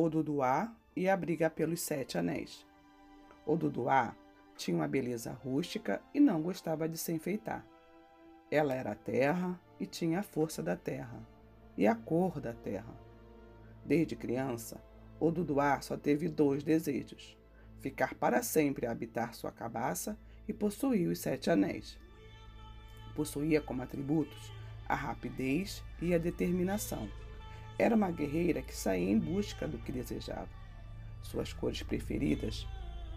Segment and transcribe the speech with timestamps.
[0.00, 2.64] Oduduá e a briga pelos sete anéis.
[3.44, 4.14] Oduduá
[4.56, 7.66] tinha uma beleza rústica e não gostava de se enfeitar.
[8.48, 11.20] Ela era a terra e tinha a força da terra
[11.76, 12.94] e a cor da terra.
[13.84, 14.80] Desde criança,
[15.18, 17.36] Oduduá só teve dois desejos:
[17.80, 21.98] ficar para sempre a habitar sua cabaça e possuir os sete anéis.
[23.16, 24.52] Possuía como atributos
[24.88, 27.10] a rapidez e a determinação.
[27.78, 30.48] Era uma guerreira que saía em busca do que desejava.
[31.22, 32.66] Suas cores preferidas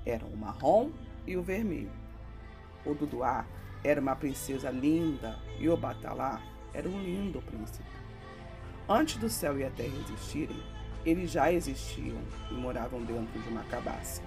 [0.05, 0.91] eram o marrom
[1.25, 1.91] e o vermelho.
[2.85, 3.45] O Duduá
[3.83, 6.41] era uma princesa linda e o Batalá
[6.73, 7.89] era um lindo príncipe.
[8.87, 10.61] Antes do céu e a terra existirem,
[11.05, 12.19] eles já existiam
[12.51, 14.21] e moravam dentro de uma cabaça.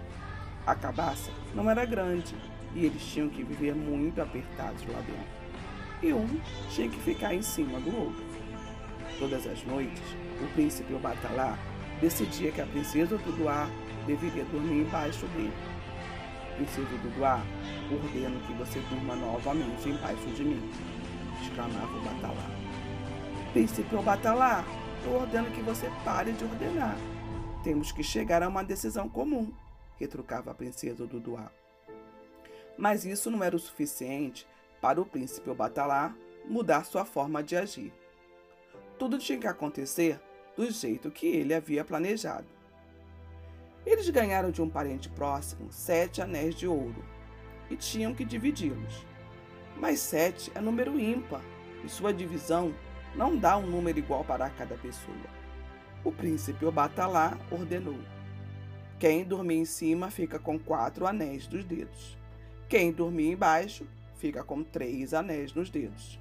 [0.67, 2.35] A cabaça não era grande
[2.75, 5.45] e eles tinham que viver muito apertados lá dentro
[6.05, 6.29] e um
[6.71, 8.34] tinha que ficar em cima do outro.
[9.19, 10.03] Todas as noites,
[10.43, 11.57] o príncipe Obatalá
[12.01, 13.69] decidia que a princesa Duduá
[14.07, 15.53] deveria dormir embaixo dele.
[16.57, 17.41] Princesa Duduá,
[17.91, 20.71] ordeno que você durma novamente embaixo de mim,
[21.43, 22.51] exclamava Obatalá.
[23.53, 24.65] Príncipe Obatalá,
[25.05, 26.97] eu ordeno que você pare de ordenar.
[27.63, 29.53] Temos que chegar a uma decisão comum,
[29.99, 31.51] retrucava a princesa Duduá.
[32.77, 34.47] Mas isso não era o suficiente
[34.81, 37.93] para o príncipe Obatalá mudar sua forma de agir.
[38.99, 40.21] Tudo tinha que acontecer
[40.57, 42.47] do jeito que ele havia planejado.
[43.85, 47.05] Eles ganharam de um parente próximo sete anéis de ouro
[47.71, 49.07] e tinham que dividi-los.
[49.77, 51.43] Mas sete é número ímpar
[51.85, 52.73] e sua divisão
[53.15, 55.17] não dá um número igual para cada pessoa.
[56.05, 57.99] O príncipe Obatalá ordenou:
[58.99, 62.17] quem dormir em cima fica com quatro anéis dos dedos.
[62.69, 63.87] Quem dormir embaixo
[64.17, 66.19] fica com três anéis nos dedos.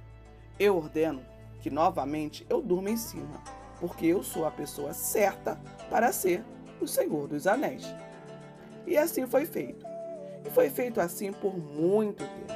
[0.58, 1.24] Eu ordeno
[1.64, 3.42] que novamente eu durma em cima,
[3.80, 6.44] porque eu sou a pessoa certa para ser
[6.78, 7.86] o Senhor dos Anéis.
[8.86, 9.86] E assim foi feito.
[10.44, 12.52] E foi feito assim por muito tempo.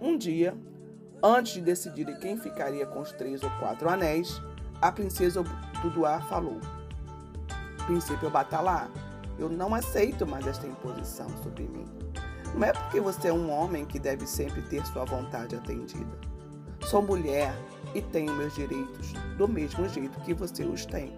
[0.00, 0.58] Um dia,
[1.22, 4.42] antes de decidirem quem ficaria com os três ou quatro anéis,
[4.80, 5.44] a princesa
[5.82, 6.58] Duduá falou:
[7.86, 8.90] Príncipe Batalá,
[9.38, 11.86] eu não aceito mais esta imposição sobre mim.
[12.56, 16.31] Não é porque você é um homem que deve sempre ter sua vontade atendida.
[16.84, 17.54] Sou mulher
[17.94, 21.12] e tenho meus direitos do mesmo jeito que você os tem.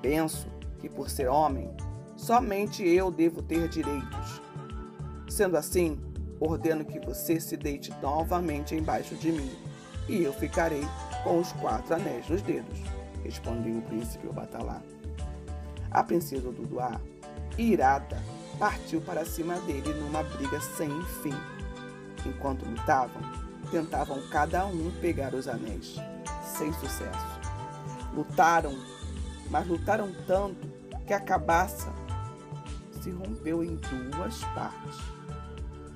[0.00, 0.46] Penso
[0.78, 1.70] que por ser homem,
[2.16, 4.40] somente eu devo ter direitos.
[5.28, 6.00] Sendo assim,
[6.40, 9.50] ordeno que você se deite novamente embaixo de mim,
[10.08, 10.82] e eu ficarei
[11.22, 12.80] com os quatro anéis nos dedos,
[13.22, 14.82] respondeu o príncipe Obatalá.
[15.90, 17.00] A princesa Duduá,
[17.56, 18.18] irada,
[18.58, 20.90] partiu para cima dele numa briga sem
[21.22, 21.34] fim.
[22.26, 23.22] Enquanto lutavam,
[23.72, 25.96] tentavam cada um pegar os anéis,
[26.44, 27.40] sem sucesso.
[28.14, 28.78] Lutaram,
[29.50, 30.68] mas lutaram tanto
[31.06, 31.90] que a cabaça
[33.00, 34.98] se rompeu em duas partes.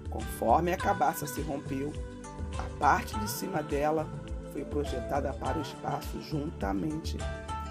[0.08, 1.92] Conforme a cabaça se rompeu,
[2.58, 4.08] a parte de cima dela
[4.52, 7.18] foi projetada para o espaço juntamente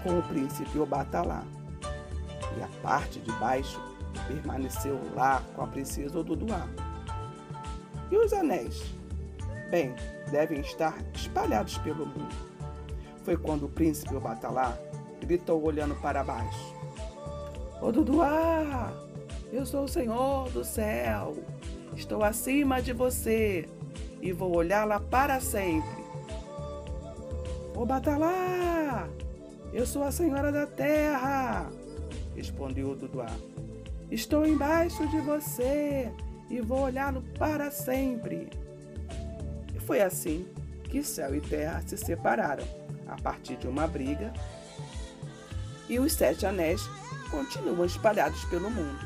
[0.04, 1.42] com o príncipe Obatalá.
[2.56, 3.80] E a parte de baixo
[4.28, 6.68] permaneceu lá com a princesa Oduduá.
[8.08, 8.95] E os anéis?
[9.70, 9.94] Bem,
[10.30, 12.34] devem estar espalhados pelo mundo.
[13.24, 14.78] Foi quando o príncipe Obatalá
[15.20, 16.74] gritou olhando para baixo.
[17.80, 18.92] Oduduá,
[19.52, 21.36] eu sou o Senhor do céu.
[21.96, 23.68] Estou acima de você
[24.20, 26.04] e vou olhá-la para sempre.
[27.74, 29.08] Obatalá,
[29.72, 31.68] eu sou a Senhora da Terra,
[32.36, 33.30] respondeu Oduduá.
[34.10, 36.12] Estou embaixo de você
[36.48, 38.48] e vou olhá-lo para sempre.
[39.86, 40.44] Foi assim
[40.90, 42.64] que céu e terra se separaram
[43.06, 44.32] a partir de uma briga
[45.88, 46.82] e os sete anéis
[47.30, 48.98] continuam espalhados pelo mundo.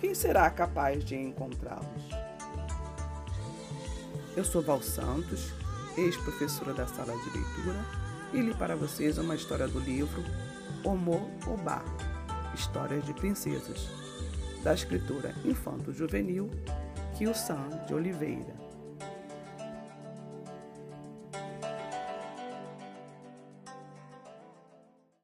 [0.00, 1.86] Quem será capaz de encontrá-los?
[4.36, 5.52] Eu sou Val Santos,
[5.96, 7.84] ex-professora da sala de leitura,
[8.34, 10.24] e li para vocês uma história do livro
[10.84, 11.84] Homo Obá,
[12.52, 13.88] Histórias de Princesas,
[14.64, 16.50] da escritora infanto-juvenil
[17.32, 18.65] San de Oliveira.